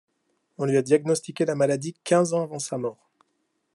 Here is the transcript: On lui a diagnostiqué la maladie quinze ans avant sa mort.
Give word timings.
On 0.57 0.65
lui 0.65 0.77
a 0.77 0.81
diagnostiqué 0.81 1.45
la 1.45 1.53
maladie 1.53 1.93
quinze 2.03 2.33
ans 2.33 2.41
avant 2.41 2.57
sa 2.57 2.79
mort. 2.79 3.11